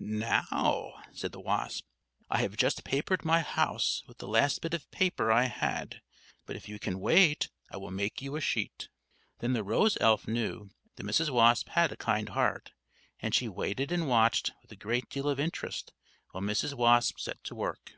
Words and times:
"Now," 0.00 1.04
said 1.12 1.30
the 1.30 1.38
wasp, 1.38 1.86
"I 2.28 2.38
have 2.38 2.56
just 2.56 2.82
papered 2.82 3.24
my 3.24 3.42
house 3.42 4.02
with 4.08 4.18
the 4.18 4.26
last 4.26 4.60
bit 4.60 4.74
of 4.74 4.90
paper 4.90 5.30
I 5.30 5.44
had, 5.44 6.02
but 6.46 6.56
if 6.56 6.68
you 6.68 6.80
can 6.80 6.98
wait, 6.98 7.48
I 7.70 7.76
will 7.76 7.92
make 7.92 8.20
you 8.20 8.34
a 8.34 8.40
sheet." 8.40 8.88
Then 9.38 9.52
the 9.52 9.62
rose 9.62 9.96
elf 10.00 10.26
knew 10.26 10.70
that 10.96 11.06
Mrs. 11.06 11.30
Wasp 11.30 11.68
had 11.68 11.92
a 11.92 11.96
kind 11.96 12.30
heart; 12.30 12.72
and 13.20 13.36
she 13.36 13.46
waited 13.48 13.92
and 13.92 14.08
watched 14.08 14.50
with 14.62 14.72
a 14.72 14.76
great 14.76 15.08
deal 15.10 15.28
of 15.28 15.38
interest 15.38 15.92
while 16.32 16.42
Mrs. 16.42 16.74
Wasp 16.74 17.20
set 17.20 17.44
to 17.44 17.54
work. 17.54 17.92